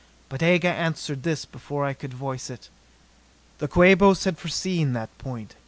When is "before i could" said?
1.45-2.11